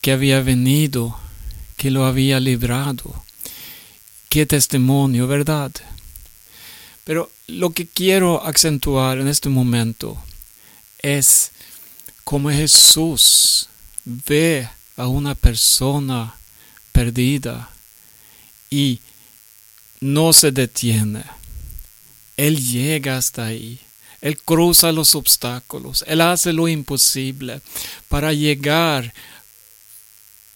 que 0.00 0.12
había 0.12 0.42
venido, 0.42 1.18
que 1.76 1.90
lo 1.90 2.04
había 2.04 2.38
librado. 2.38 3.24
Qué 4.28 4.46
testimonio, 4.46 5.26
¿verdad? 5.26 5.72
Pero 7.08 7.30
lo 7.46 7.70
que 7.70 7.86
quiero 7.86 8.44
acentuar 8.44 9.16
en 9.16 9.28
este 9.28 9.48
momento 9.48 10.22
es 10.98 11.52
cómo 12.22 12.50
Jesús 12.50 13.70
ve 14.04 14.68
a 14.94 15.06
una 15.06 15.34
persona 15.34 16.34
perdida 16.92 17.70
y 18.68 19.00
no 20.00 20.34
se 20.34 20.52
detiene. 20.52 21.24
Él 22.36 22.62
llega 22.62 23.16
hasta 23.16 23.46
ahí. 23.46 23.80
Él 24.20 24.36
cruza 24.36 24.92
los 24.92 25.14
obstáculos. 25.14 26.04
Él 26.06 26.20
hace 26.20 26.52
lo 26.52 26.68
imposible 26.68 27.62
para 28.10 28.34
llegar 28.34 29.14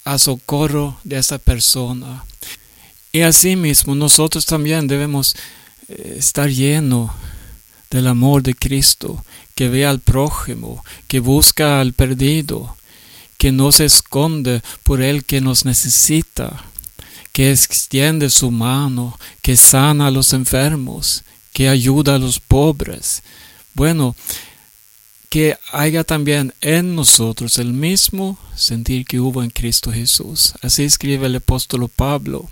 a 0.04 0.18
socorro 0.18 1.00
de 1.02 1.16
esa 1.16 1.38
persona. 1.38 2.26
Y 3.10 3.22
asimismo 3.22 3.94
nosotros 3.94 4.44
también 4.44 4.86
debemos 4.86 5.34
estar 5.88 6.50
lleno 6.50 7.14
del 7.90 8.06
amor 8.06 8.42
de 8.42 8.54
Cristo, 8.54 9.24
que 9.54 9.68
ve 9.68 9.84
al 9.84 10.00
prójimo, 10.00 10.84
que 11.08 11.20
busca 11.20 11.80
al 11.80 11.92
perdido, 11.92 12.76
que 13.36 13.52
no 13.52 13.72
se 13.72 13.84
esconde 13.84 14.62
por 14.82 15.02
el 15.02 15.24
que 15.24 15.40
nos 15.40 15.64
necesita, 15.64 16.64
que 17.32 17.50
extiende 17.50 18.30
su 18.30 18.50
mano, 18.50 19.18
que 19.42 19.56
sana 19.56 20.06
a 20.06 20.10
los 20.10 20.32
enfermos, 20.32 21.24
que 21.52 21.68
ayuda 21.68 22.14
a 22.14 22.18
los 22.18 22.40
pobres. 22.40 23.22
Bueno, 23.74 24.14
que 25.28 25.56
haya 25.72 26.04
también 26.04 26.52
en 26.60 26.94
nosotros 26.94 27.58
el 27.58 27.72
mismo 27.72 28.38
sentir 28.54 29.06
que 29.06 29.18
hubo 29.18 29.42
en 29.42 29.50
Cristo 29.50 29.90
Jesús. 29.90 30.52
Así 30.60 30.84
escribe 30.84 31.26
el 31.26 31.36
apóstol 31.36 31.88
Pablo. 31.88 32.50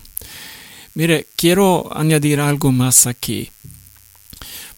Mire, 0.95 1.27
quiero 1.37 1.89
añadir 1.97 2.41
algo 2.41 2.73
más 2.73 3.07
aquí, 3.07 3.51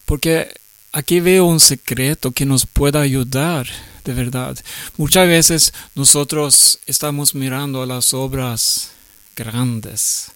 porque 0.05 0.53
aquí 0.91 1.19
veo 1.19 1.45
un 1.45 1.59
secreto 1.59 2.31
que 2.31 2.45
nos 2.45 2.65
pueda 2.65 3.01
ayudar 3.01 3.67
de 4.03 4.13
verdad. 4.13 4.57
Muchas 4.97 5.27
veces 5.27 5.73
nosotros 5.95 6.79
estamos 6.85 7.33
mirando 7.35 7.81
a 7.81 7.85
las 7.85 8.13
obras 8.13 8.91
grandes, 9.35 10.31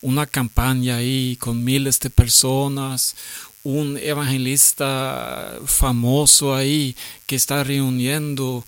una 0.00 0.26
campaña 0.26 0.96
ahí 0.96 1.36
con 1.38 1.62
miles 1.62 2.00
de 2.00 2.10
personas, 2.10 3.16
un 3.64 3.98
evangelista 3.98 5.58
famoso 5.66 6.54
ahí 6.54 6.96
que 7.26 7.36
está 7.36 7.64
reuniendo 7.64 8.64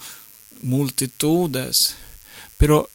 multitudes, 0.63 1.95
pero 2.57 2.91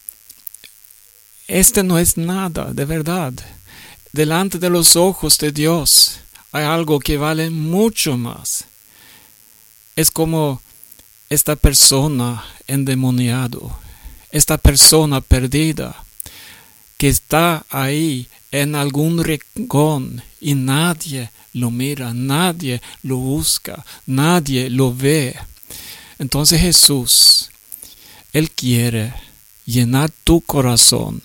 este 1.46 1.82
no 1.82 1.98
es 1.98 2.16
nada, 2.16 2.72
de 2.72 2.84
verdad. 2.84 3.32
Delante 4.12 4.58
de 4.58 4.70
los 4.70 4.96
ojos 4.96 5.38
de 5.38 5.52
Dios 5.52 6.20
hay 6.52 6.64
algo 6.64 7.00
que 7.00 7.16
vale 7.16 7.50
mucho 7.50 8.16
más. 8.16 8.64
Es 9.96 10.10
como 10.10 10.62
esta 11.28 11.56
persona 11.56 12.44
endemoniado, 12.66 13.76
esta 14.30 14.56
persona 14.56 15.20
perdida, 15.20 16.04
que 16.96 17.08
está 17.08 17.66
ahí 17.70 18.28
en 18.52 18.74
algún 18.76 19.22
rincón 19.22 20.22
y 20.40 20.54
nadie 20.54 21.30
lo 21.52 21.70
mira, 21.70 22.14
nadie 22.14 22.80
lo 23.02 23.16
busca, 23.16 23.84
nadie 24.06 24.70
lo 24.70 24.94
ve. 24.94 25.36
Entonces 26.18 26.60
Jesús, 26.60 27.50
Él 28.32 28.50
quiere 28.50 29.12
llenar 29.64 30.10
tu 30.24 30.40
corazón 30.40 31.22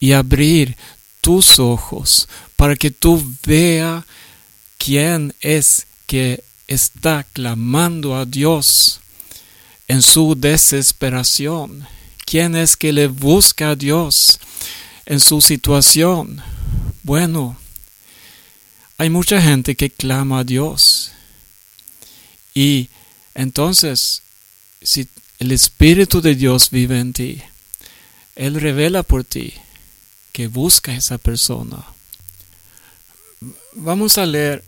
y 0.00 0.12
abrir 0.12 0.76
tus 1.20 1.58
ojos 1.58 2.28
para 2.56 2.76
que 2.76 2.90
tú 2.90 3.22
veas 3.44 4.04
quién 4.78 5.34
es 5.40 5.86
que 6.06 6.42
está 6.66 7.24
clamando 7.24 8.16
a 8.16 8.24
Dios 8.24 9.00
en 9.88 10.02
su 10.02 10.34
desesperación? 10.34 11.86
¿Quién 12.24 12.56
es 12.56 12.76
que 12.76 12.92
le 12.92 13.06
busca 13.06 13.70
a 13.70 13.76
Dios 13.76 14.40
en 15.04 15.20
su 15.20 15.40
situación? 15.40 16.42
Bueno, 17.02 17.56
hay 18.98 19.10
mucha 19.10 19.40
gente 19.40 19.76
que 19.76 19.90
clama 19.90 20.40
a 20.40 20.44
Dios. 20.44 21.12
Y 22.54 22.88
entonces, 23.34 24.22
si 24.80 25.08
el 25.38 25.52
Espíritu 25.52 26.20
de 26.20 26.34
Dios 26.34 26.70
vive 26.70 26.98
en 26.98 27.12
ti, 27.12 27.42
Él 28.36 28.60
revela 28.60 29.02
por 29.02 29.24
ti 29.24 29.54
que 30.32 30.46
busca 30.46 30.92
a 30.92 30.96
esa 30.96 31.16
persona. 31.16 31.82
Vamos 33.72 34.18
a 34.18 34.26
leer 34.26 34.62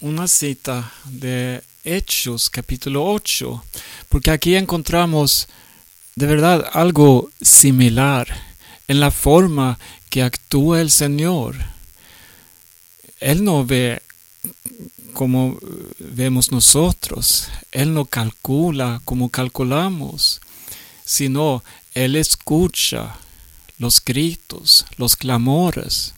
una 0.00 0.26
cita 0.26 0.92
de 1.04 1.62
Hechos 1.84 2.50
capítulo 2.50 3.04
8, 3.04 3.64
porque 4.08 4.32
aquí 4.32 4.56
encontramos 4.56 5.48
de 6.16 6.26
verdad 6.26 6.68
algo 6.72 7.30
similar 7.40 8.26
en 8.88 8.98
la 8.98 9.12
forma 9.12 9.78
que 10.10 10.24
actúa 10.24 10.80
el 10.80 10.90
Señor. 10.90 11.54
Él 13.20 13.44
no 13.44 13.64
ve 13.64 14.02
como 15.12 15.58
vemos 15.98 16.50
nosotros, 16.50 17.48
Él 17.70 17.94
no 17.94 18.04
calcula 18.06 19.00
como 19.04 19.28
calculamos, 19.28 20.40
sino 21.04 21.62
Él 21.94 22.16
escucha 22.16 23.16
los 23.78 24.02
gritos, 24.04 24.86
los 24.96 25.16
clamores, 25.16 26.14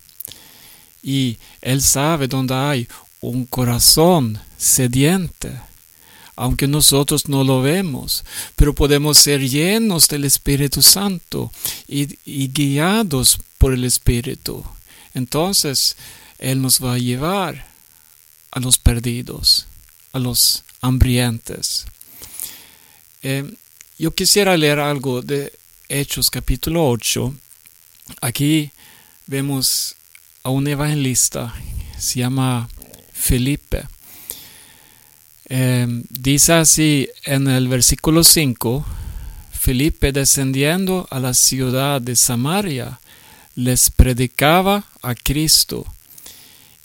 y 1.02 1.38
Él 1.60 1.82
sabe 1.82 2.28
dónde 2.28 2.54
hay 2.54 2.88
un 3.20 3.46
corazón 3.46 4.40
sediente, 4.56 5.52
aunque 6.36 6.66
nosotros 6.66 7.28
no 7.28 7.44
lo 7.44 7.62
vemos, 7.62 8.24
pero 8.56 8.74
podemos 8.74 9.18
ser 9.18 9.48
llenos 9.48 10.08
del 10.08 10.24
Espíritu 10.24 10.82
Santo 10.82 11.52
y, 11.86 12.06
guiados 12.48 13.38
por 13.58 13.72
el 13.72 13.84
Espíritu. 13.84 14.64
Entonces, 15.14 15.96
Él 16.38 16.60
nos 16.60 16.82
va 16.82 16.94
a 16.94 16.98
llevar 16.98 17.66
a 18.50 18.60
los 18.60 18.78
perdidos, 18.78 19.66
a 20.12 20.18
los 20.18 20.64
hambrientos. 20.80 21.86
Eh, 23.22 23.54
yo 23.98 24.14
quisiera 24.14 24.56
leer 24.56 24.80
algo 24.80 25.22
de 25.22 25.52
Hechos 25.96 26.28
capítulo 26.28 26.88
8. 26.88 27.32
Aquí 28.20 28.72
vemos 29.28 29.94
a 30.42 30.50
un 30.50 30.66
evangelista, 30.66 31.54
se 31.96 32.18
llama 32.18 32.68
Felipe. 33.12 33.84
Eh, 35.48 35.86
dice 36.10 36.54
así 36.54 37.08
en 37.24 37.46
el 37.46 37.68
versículo 37.68 38.24
5, 38.24 38.84
Felipe 39.52 40.10
descendiendo 40.10 41.06
a 41.12 41.20
la 41.20 41.32
ciudad 41.32 42.00
de 42.00 42.16
Samaria, 42.16 42.98
les 43.54 43.88
predicaba 43.90 44.86
a 45.00 45.14
Cristo 45.14 45.86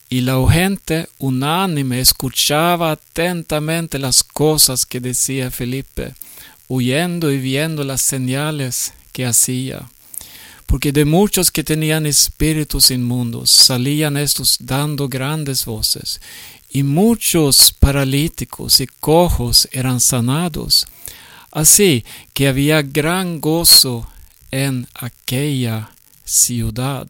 y 0.08 0.22
la 0.22 0.38
gente 0.52 1.10
unánime 1.18 2.00
escuchaba 2.00 2.92
atentamente 2.92 3.98
las 3.98 4.24
cosas 4.24 4.86
que 4.86 5.00
decía 5.00 5.50
Felipe, 5.50 6.14
huyendo 6.68 7.32
y 7.32 7.40
viendo 7.40 7.84
las 7.84 8.04
señales 8.04 8.94
hacía. 9.26 9.90
Porque 10.66 10.92
de 10.92 11.06
muchos 11.06 11.50
que 11.50 11.64
tenían 11.64 12.06
espíritus 12.06 12.92
inmundos 12.92 13.50
salían 13.50 14.18
estos 14.18 14.58
dando 14.60 15.08
grandes 15.08 15.66
voces, 15.66 16.22
y 16.70 16.84
muchos 16.84 17.72
paralíticos 17.72 18.80
y 18.80 18.88
cojos 18.88 19.68
eran 19.72 20.00
sanados. 20.00 20.86
Así 21.52 22.06
que 22.34 22.48
había 22.48 22.84
gran 22.84 23.42
gozo 23.42 24.08
en 24.52 24.88
aquella 24.94 25.92
ciudad. 26.24 27.08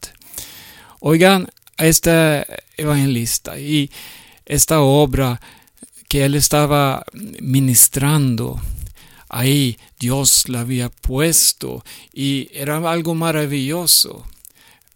Oigan 1.01 1.49
a 1.77 1.85
este 1.85 2.45
evangelista 2.77 3.59
y 3.59 3.91
esta 4.45 4.81
obra 4.81 5.39
que 6.07 6.25
él 6.25 6.35
estaba 6.35 7.05
ministrando. 7.41 8.59
Ahí 9.29 9.77
Dios 9.99 10.49
la 10.49 10.61
había 10.61 10.89
puesto 10.89 11.85
y 12.11 12.49
era 12.51 12.77
algo 12.91 13.13
maravilloso. 13.13 14.25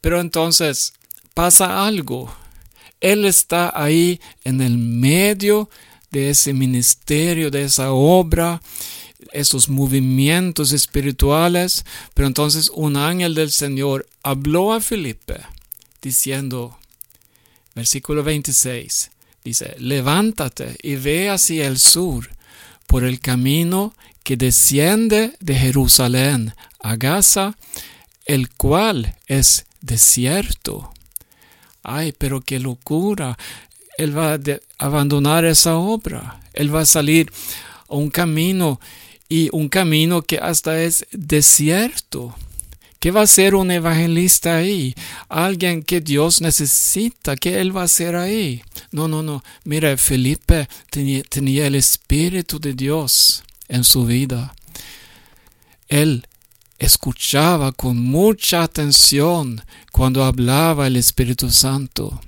Pero 0.01 0.19
entonces 0.19 0.93
pasa 1.33 1.85
algo. 1.85 2.33
Él 2.99 3.25
está 3.25 3.71
ahí 3.75 4.19
en 4.43 4.61
el 4.61 4.77
medio 4.77 5.69
de 6.09 6.31
ese 6.31 6.51
ministerio, 6.53 7.51
de 7.51 7.63
esa 7.63 7.91
obra, 7.91 8.61
esos 9.31 9.69
movimientos 9.69 10.71
espirituales. 10.71 11.85
Pero 12.13 12.27
entonces 12.27 12.71
un 12.73 12.97
ángel 12.97 13.35
del 13.35 13.51
Señor 13.51 14.07
habló 14.23 14.73
a 14.73 14.81
Felipe 14.81 15.41
diciendo, 16.01 16.77
versículo 17.75 18.23
26, 18.23 19.11
dice, 19.43 19.75
levántate 19.79 20.75
y 20.81 20.95
ve 20.95 21.29
hacia 21.29 21.67
el 21.67 21.79
sur 21.79 22.29
por 22.87 23.03
el 23.03 23.19
camino 23.19 23.93
que 24.23 24.37
desciende 24.37 25.33
de 25.39 25.55
Jerusalén 25.55 26.53
a 26.79 26.95
Gaza, 26.95 27.55
el 28.25 28.49
cual 28.49 29.15
es 29.27 29.65
desierto. 29.81 30.93
Ay, 31.83 32.13
pero 32.17 32.41
qué 32.41 32.59
locura. 32.59 33.37
Él 33.97 34.17
va 34.17 34.33
a 34.33 34.39
abandonar 34.77 35.45
esa 35.45 35.75
obra. 35.75 36.39
Él 36.53 36.73
va 36.73 36.81
a 36.81 36.85
salir 36.85 37.31
a 37.89 37.95
un 37.95 38.09
camino 38.09 38.79
y 39.27 39.49
un 39.51 39.67
camino 39.67 40.21
que 40.21 40.37
hasta 40.37 40.81
es 40.81 41.05
desierto. 41.11 42.33
¿Qué 42.99 43.11
va 43.11 43.19
a 43.19 43.23
hacer 43.23 43.53
un 43.53 43.69
evangelista 43.69 44.55
ahí? 44.55 44.95
Alguien 45.27 45.83
que 45.83 45.99
Dios 45.99 46.39
necesita. 46.39 47.35
¿Qué 47.35 47.59
él 47.59 47.75
va 47.75 47.81
a 47.81 47.85
hacer 47.85 48.15
ahí? 48.15 48.63
No, 48.91 49.09
no, 49.09 49.21
no. 49.21 49.43
Mira, 49.65 49.97
Felipe 49.97 50.69
tenía 50.89 51.67
el 51.67 51.75
Espíritu 51.75 52.59
de 52.61 52.73
Dios 52.73 53.43
en 53.73 53.83
su 53.83 54.05
vida. 54.05 54.53
Él 55.89 56.27
escuchaba 56.77 57.71
con 57.71 57.97
mucha 57.97 58.61
atención 58.61 59.61
cuando 59.91 60.23
hablaba 60.23 60.87
el 60.87 60.95
Espíritu 60.95 61.49
Santo. 61.49 62.21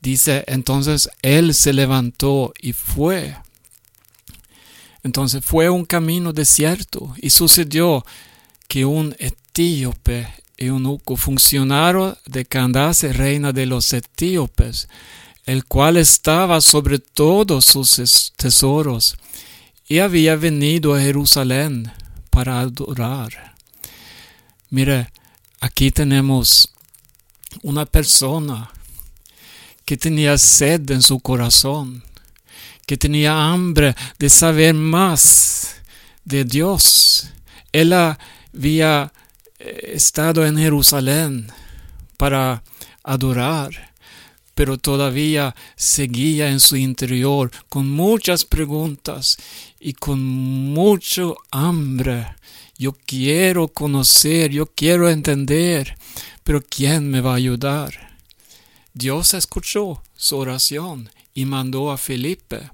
Dice, 0.00 0.44
entonces 0.46 1.10
él 1.20 1.52
se 1.54 1.72
levantó 1.72 2.54
y 2.60 2.72
fue. 2.72 3.36
Entonces 5.02 5.44
fue 5.44 5.68
un 5.68 5.84
camino 5.84 6.32
desierto 6.32 7.14
y 7.20 7.30
sucedió 7.30 8.04
que 8.66 8.84
un 8.84 9.14
etíope 9.18 10.28
eunuco 10.56 11.16
funcionario 11.16 12.16
de 12.24 12.46
Candace, 12.46 13.12
reina 13.12 13.52
de 13.52 13.66
los 13.66 13.92
etíopes, 13.92 14.88
el 15.44 15.64
cual 15.66 15.98
estaba 15.98 16.60
sobre 16.60 16.98
todos 16.98 17.66
sus 17.66 18.32
tesoros, 18.36 19.16
y 19.88 19.98
había 19.98 20.36
venido 20.36 20.94
a 20.94 21.00
Jerusalén 21.00 21.92
para 22.30 22.60
adorar. 22.60 23.54
Mire, 24.70 25.12
aquí 25.60 25.90
tenemos 25.90 26.72
una 27.62 27.86
persona 27.86 28.70
que 29.84 29.96
tenía 29.96 30.36
sed 30.36 30.90
en 30.90 31.02
su 31.02 31.20
corazón, 31.20 32.02
que 32.84 32.96
tenía 32.96 33.50
hambre 33.52 33.94
de 34.18 34.28
saber 34.28 34.74
más 34.74 35.76
de 36.24 36.44
Dios. 36.44 37.28
Él 37.72 37.92
había 37.92 39.12
estado 39.58 40.44
en 40.44 40.58
Jerusalén 40.58 41.46
para 42.16 42.62
adorar, 43.04 43.92
pero 44.56 44.78
todavía 44.78 45.54
seguía 45.76 46.48
en 46.48 46.60
su 46.60 46.76
interior 46.76 47.50
con 47.68 47.90
muchas 47.90 48.46
preguntas 48.46 49.36
y 49.78 49.92
con 49.92 50.24
mucho 50.24 51.36
hambre. 51.50 52.26
Yo 52.78 52.96
quiero 53.04 53.68
conocer, 53.68 54.50
yo 54.50 54.64
quiero 54.64 55.10
entender, 55.10 55.98
pero 56.42 56.62
¿quién 56.62 57.10
me 57.10 57.20
va 57.20 57.32
a 57.32 57.36
ayudar? 57.36 58.16
Dios 58.94 59.34
escuchó 59.34 60.02
su 60.16 60.38
oración 60.38 61.10
y 61.34 61.44
mandó 61.44 61.90
a 61.90 61.98
Felipe. 61.98 62.70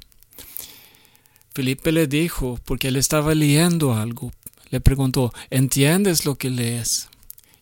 Felipe 1.52 1.90
le 1.90 2.06
dijo, 2.06 2.60
porque 2.64 2.88
él 2.88 2.96
estaba 2.96 3.34
leyendo 3.34 3.92
algo, 3.92 4.32
le 4.70 4.80
preguntó, 4.80 5.34
¿entiendes 5.50 6.26
lo 6.26 6.36
que 6.36 6.48
lees? 6.48 7.08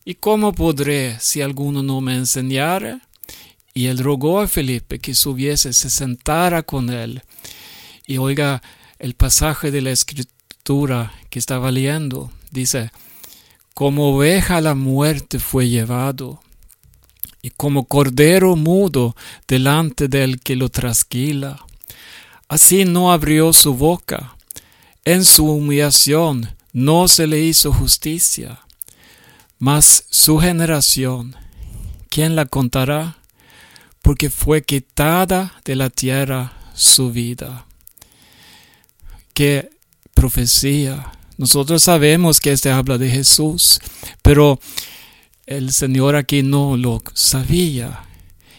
¿Y 0.04 0.16
cómo 0.16 0.52
podré 0.52 1.18
si 1.20 1.40
alguno 1.40 1.82
no 1.82 2.02
me 2.02 2.16
enseñara? 2.16 3.00
Y 3.74 3.86
él 3.86 3.98
rogó 3.98 4.40
a 4.40 4.48
Felipe 4.48 4.98
que 4.98 5.14
subiese, 5.14 5.72
se 5.72 5.90
sentara 5.90 6.62
con 6.62 6.90
él. 6.90 7.22
Y 8.06 8.18
oiga 8.18 8.62
el 8.98 9.14
pasaje 9.14 9.70
de 9.70 9.80
la 9.80 9.90
escritura 9.90 11.12
que 11.30 11.38
estaba 11.38 11.70
leyendo. 11.70 12.30
Dice, 12.50 12.90
como 13.74 14.14
oveja 14.14 14.60
la 14.60 14.74
muerte 14.74 15.38
fue 15.38 15.68
llevado, 15.68 16.40
y 17.42 17.50
como 17.50 17.84
cordero 17.84 18.56
mudo 18.56 19.16
delante 19.48 20.08
del 20.08 20.40
que 20.40 20.56
lo 20.56 20.68
trasquila. 20.68 21.64
Así 22.48 22.84
no 22.84 23.12
abrió 23.12 23.52
su 23.52 23.74
boca. 23.74 24.36
En 25.04 25.24
su 25.24 25.46
humillación 25.46 26.54
no 26.72 27.08
se 27.08 27.26
le 27.26 27.40
hizo 27.40 27.72
justicia. 27.72 28.60
Mas 29.58 30.04
su 30.10 30.38
generación, 30.38 31.36
¿quién 32.08 32.36
la 32.36 32.46
contará? 32.46 33.19
Porque 34.02 34.30
fue 34.30 34.62
quitada 34.62 35.60
de 35.64 35.76
la 35.76 35.90
tierra 35.90 36.52
su 36.74 37.10
vida. 37.12 37.66
Qué 39.34 39.70
profecía. 40.14 41.12
Nosotros 41.36 41.82
sabemos 41.82 42.40
que 42.40 42.52
este 42.52 42.70
habla 42.70 42.98
de 42.98 43.10
Jesús, 43.10 43.80
pero 44.22 44.60
el 45.46 45.72
Señor 45.72 46.16
aquí 46.16 46.42
no 46.42 46.76
lo 46.76 47.02
sabía. 47.14 48.04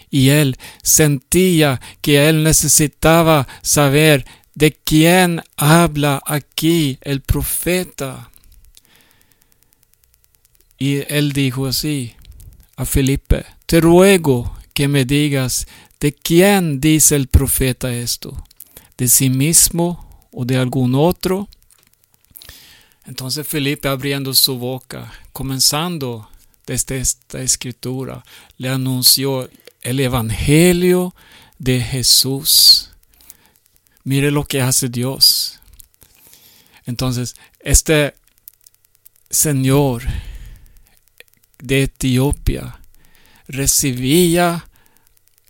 Y 0.10 0.30
él 0.30 0.58
sentía 0.84 1.80
que 2.02 2.28
él 2.28 2.44
necesitaba 2.44 3.48
saber 3.62 4.26
¿De 4.54 4.74
quién 4.74 5.42
habla 5.56 6.22
aquí 6.26 7.00
el 7.02 7.22
profeta? 7.22 8.30
Y 10.78 10.98
él 11.14 11.32
dijo 11.32 11.68
así 11.68 12.14
a 12.76 12.86
Felipe, 12.86 13.46
te 13.66 13.80
ruego 13.80 14.58
que 14.82 14.88
me 14.88 15.06
digas, 15.06 15.68
¿de 16.00 16.12
quién 16.12 16.82
dice 16.82 17.16
el 17.16 17.28
profeta 17.28 17.94
esto? 17.94 18.44
¿De 18.98 19.08
sí 19.08 19.30
mismo 19.30 20.28
o 20.32 20.44
de 20.44 20.58
algún 20.58 20.96
otro? 20.96 21.48
Entonces 23.06 23.46
Felipe 23.46 23.90
abriendo 23.90 24.34
su 24.34 24.58
boca, 24.58 25.14
comenzando 25.34 26.32
desde 26.66 26.98
esta 26.98 27.44
escritura, 27.44 28.26
le 28.58 28.70
anunció 28.70 29.52
el 29.84 30.00
Evangelio 30.00 31.14
de 31.60 31.80
Jesús. 31.80 32.90
Mire 34.04 34.32
lo 34.32 34.46
que 34.46 34.62
hace 34.62 34.90
Dios. 34.90 35.60
Entonces, 36.88 37.36
este 37.60 38.16
Señor 39.30 40.02
de 41.60 41.84
Etiopía 41.84 42.82
recibía 43.48 44.66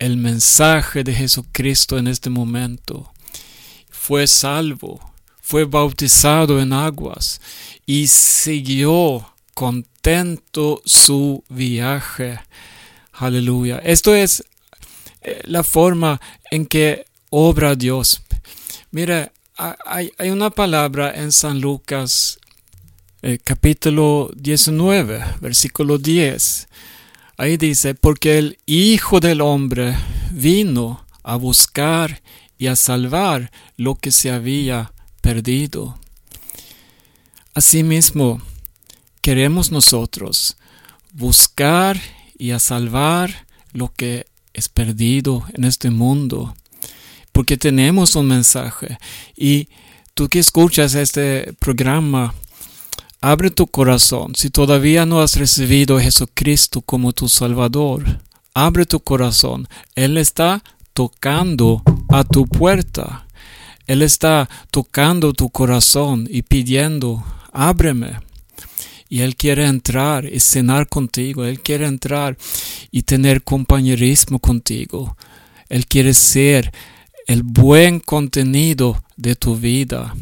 el 0.02 0.18
mensaje 0.18 1.04
de 1.04 1.14
Jesucristo 1.14 2.00
en 2.00 2.08
este 2.08 2.32
momento. 2.32 3.14
Fue 3.92 4.26
salvo, 4.26 5.00
fue 5.40 5.66
bautizado 5.66 6.60
en 6.60 6.74
aguas 6.74 7.40
y 7.86 8.08
siguió 8.08 9.32
contento 9.54 10.82
su 10.86 11.44
viaje. 11.50 12.40
Aleluya. 13.14 13.78
Esto 13.78 14.16
es 14.16 14.44
eh, 15.22 15.40
la 15.44 15.62
forma 15.62 16.20
en 16.50 16.66
que 16.66 17.06
obra 17.30 17.76
Dios. 17.76 18.24
Mira, 18.90 19.32
hay, 19.86 20.12
una 20.32 20.50
palabra 20.50 21.14
en 21.14 21.32
San 21.32 21.62
Lucas 21.62 22.40
eh, 23.22 23.38
capítulo 23.44 24.32
19, 24.36 25.24
versículo 25.42 26.00
10. 26.00 26.68
Ahí 27.42 27.58
dice, 27.58 27.96
porque 27.96 28.38
el 28.38 28.60
Hijo 28.68 29.20
del 29.20 29.42
Hombre 29.42 29.98
vino 30.30 31.08
a 31.24 31.38
buscar 31.38 32.22
y 32.60 32.68
a 32.68 32.76
salvar 32.76 33.52
lo 33.78 33.96
que 33.96 34.12
se 34.12 34.30
había 34.30 34.94
perdido. 35.22 35.98
Asimismo, 37.56 38.40
queremos 39.22 39.72
nosotros 39.72 40.56
buscar 41.14 42.00
y 42.38 42.52
a 42.52 42.60
salvar 42.60 43.48
lo 43.74 43.92
que 43.92 44.28
es 44.54 44.70
perdido 44.70 45.44
en 45.56 45.64
este 45.64 45.90
mundo, 45.90 46.56
porque 47.32 47.58
tenemos 47.58 48.16
un 48.16 48.28
mensaje 48.28 49.00
y 49.36 49.68
tú 50.14 50.30
que 50.30 50.38
escuchas 50.38 50.94
este 50.94 51.54
programa, 51.54 52.36
abre 53.22 53.52
tu 53.52 53.68
corazón. 53.68 54.34
Si 54.36 54.50
todavía 54.50 55.06
no 55.06 55.22
has 55.22 55.36
recibido 55.36 55.98
a 55.98 56.02
Jesucristo 56.02 56.82
como 56.82 57.14
tu 57.14 57.30
Salvador, 57.30 58.20
abre 58.54 58.86
tu 58.86 59.00
corazón. 59.00 59.68
Él 59.96 60.18
está 60.18 60.64
tocando 60.94 61.84
a 62.10 62.24
tu 62.24 62.48
puerta. 62.48 63.28
Él 63.86 64.02
está 64.02 64.50
tocando 64.72 65.34
tu 65.34 65.50
corazón 65.50 66.28
y 66.30 66.42
pidiendo, 66.42 67.24
ábreme. 67.54 68.20
Y 69.08 69.22
Él 69.22 69.36
quiere 69.36 69.66
entrar 69.66 70.26
y 70.26 70.40
cenar 70.40 70.88
contigo. 70.88 71.46
Él 71.46 71.60
quiere 71.60 71.86
entrar 71.86 72.38
y 72.92 73.04
tener 73.04 73.44
compañerismo 73.44 74.40
contigo. 74.40 75.16
Él 75.70 75.86
quiere 75.86 76.14
ser 76.14 76.72
el 77.28 77.44
buen 77.44 78.00
contenido 78.00 79.04
de 79.18 79.36
tu 79.36 79.58
vida. 79.58 80.16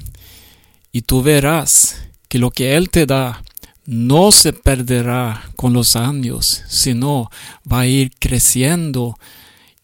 Y 0.91 1.03
tú 1.03 1.21
verás 1.21 2.08
que 2.29 2.39
lo 2.39 2.51
que 2.51 2.77
Él 2.77 2.89
te 2.89 3.05
da 3.05 3.43
no 3.85 4.31
se 4.31 4.53
perderá 4.53 5.51
con 5.55 5.73
los 5.73 5.95
años, 5.95 6.63
sino 6.67 7.29
va 7.69 7.81
a 7.81 7.87
ir 7.87 8.11
creciendo 8.19 9.17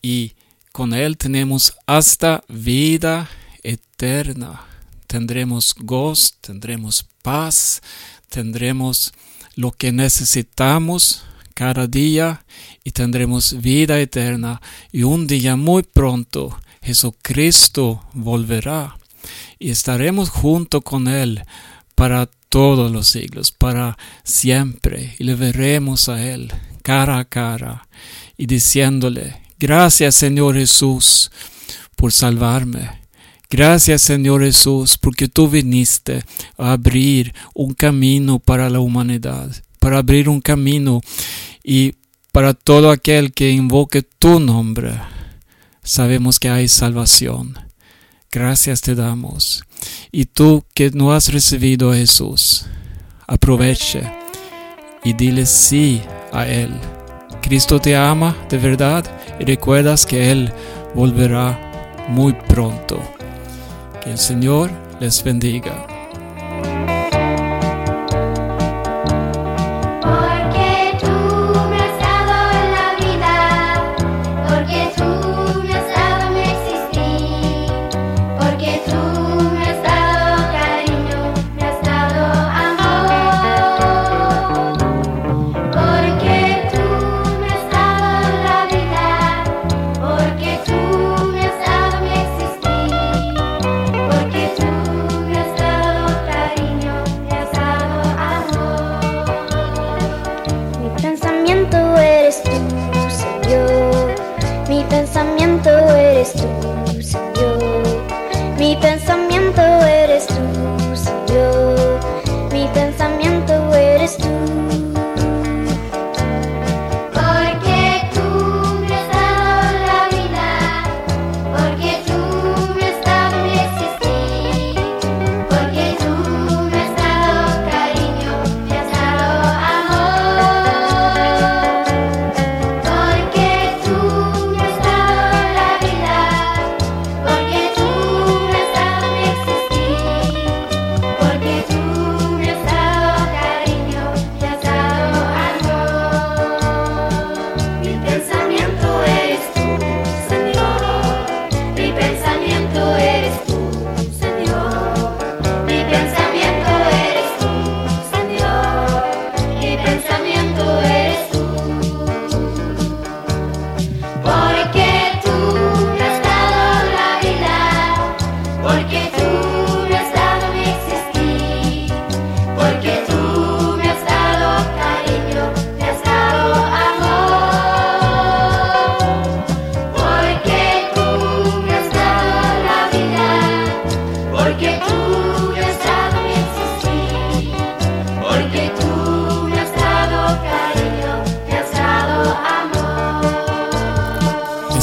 y 0.02 0.34
con 0.72 0.94
Él 0.94 1.18
tenemos 1.18 1.74
hasta 1.88 2.44
vida 2.48 3.28
eterna. 3.64 4.62
Tendremos 5.08 5.74
gozo, 5.78 6.34
tendremos 6.42 7.06
paz, 7.24 7.82
tendremos 8.30 9.14
lo 9.56 9.72
que 9.72 9.92
necesitamos 9.92 11.24
cada 11.56 11.88
día 11.88 12.46
y 12.84 12.92
tendremos 12.92 13.60
vida 13.62 14.00
eterna 14.00 14.62
y 14.92 15.04
un 15.04 15.26
día 15.26 15.56
muy 15.56 15.84
pronto 15.84 16.60
Jesucristo 16.84 18.04
volverá 18.14 18.98
y 19.58 19.72
estaremos 19.72 20.30
junto 20.30 20.82
con 20.82 21.08
Él 21.08 21.44
para 21.96 22.30
todos 22.50 22.92
los 22.92 23.08
siglos, 23.08 23.52
para 23.52 23.98
siempre, 24.24 25.16
y 25.18 25.24
le 25.24 25.36
veremos 25.36 26.10
a 26.10 26.22
Él 26.22 26.54
cara 26.86 27.18
a 27.18 27.26
cara 27.26 27.88
y 28.38 28.46
diciéndole, 28.46 29.42
gracias 29.58 30.14
Señor 30.14 30.56
Jesús 30.56 31.32
por 31.96 32.12
salvarme. 32.12 33.02
Gracias 33.50 34.04
Señor 34.04 34.44
Jesús 34.44 35.00
porque 35.00 35.28
tú 35.28 35.50
viniste 35.50 36.24
a 36.58 36.74
abrir 36.74 37.34
un 37.56 37.74
camino 37.74 38.38
para 38.38 38.70
la 38.70 38.80
humanidad, 38.82 39.52
para 39.80 39.98
abrir 39.98 40.30
un 40.30 40.42
camino 40.42 41.02
y 41.64 41.96
para 42.32 42.54
todo 42.54 42.92
aquel 42.92 43.34
que 43.34 43.50
invoque 43.50 44.04
tu 44.04 44.40
nombre. 44.40 44.94
Sabemos 45.82 46.40
que 46.40 46.50
hay 46.50 46.68
salvación. 46.68 47.58
Gracias 48.32 48.82
te 48.82 48.94
damos. 48.94 49.64
Y 50.12 50.26
tú 50.26 50.64
que 50.74 50.92
no 50.92 51.14
has 51.14 51.32
recibido 51.32 51.92
a 51.92 51.96
Jesús, 51.96 52.66
aproveche 53.28 54.04
y 55.04 55.14
dile 55.14 55.46
sí 55.46 56.02
a 56.32 56.48
Él. 56.48 56.72
Cristo 57.42 57.80
te 57.80 57.96
ama 57.96 58.36
de 58.50 58.58
verdad 58.58 59.06
y 59.40 59.46
recuerdas 59.46 60.06
que 60.06 60.32
Él 60.32 60.52
volverá 60.96 61.60
muy 62.10 62.34
pronto. 62.34 63.00
Que 64.04 64.12
el 64.12 64.18
Señor 64.18 64.72
les 65.00 65.24
bendiga. 65.24 65.95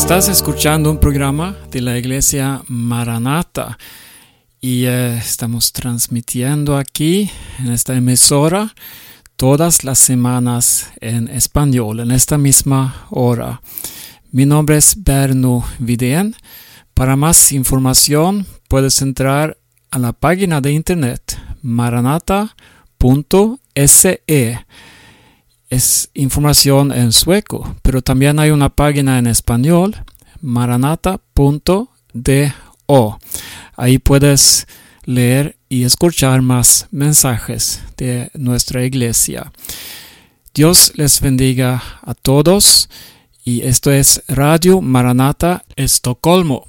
Estás 0.03 0.29
escuchando 0.29 0.91
un 0.91 0.99
programa 0.99 1.57
de 1.71 1.81
la 1.81 1.97
iglesia 1.97 2.65
Maranata 2.67 3.79
y 4.61 4.85
eh, 4.85 5.17
estamos 5.17 5.73
transmitiendo 5.73 6.77
aquí 6.77 7.31
en 7.61 7.71
esta 7.71 7.95
emisora 7.95 8.75
todas 9.37 9.85
las 9.85 10.01
semanas 10.01 10.91
en 11.01 11.29
español, 11.29 12.01
en 12.01 12.11
esta 12.11 12.37
misma 12.37 13.07
hora. 13.11 13.63
Mi 14.33 14.45
nombre 14.45 14.77
es 14.77 15.01
Berno 15.05 15.65
Vidén. 15.79 16.35
Para 16.95 17.15
más 17.15 17.53
información 17.53 18.45
puedes 18.67 19.01
entrar 19.03 19.57
a 19.93 20.01
la 20.01 20.13
página 20.13 20.61
de 20.61 20.73
internet 20.73 21.41
maranata.se 21.63 22.57
es 25.73 26.11
información 26.13 26.93
en 26.93 27.13
sueco, 27.13 27.77
pero 27.81 28.03
también 28.03 28.39
hay 28.39 28.51
una 28.51 28.69
página 28.69 29.19
en 29.19 29.27
español, 29.27 29.97
maranata.do. 30.43 31.89
Ahí 33.75 33.97
puedes 33.97 34.67
leer 35.07 35.57
y 35.71 35.85
escuchar 35.85 36.43
más 36.43 36.89
mensajes 36.91 37.83
de 37.97 38.31
nuestra 38.35 38.85
iglesia. 38.85 39.51
Dios 40.53 40.93
les 40.97 41.23
bendiga 41.23 41.83
a 42.03 42.13
todos 42.13 42.91
y 43.43 43.63
esto 43.63 43.91
es 43.91 44.23
Radio 44.29 44.83
Maranata 44.83 45.65
Estocolmo. 45.77 46.67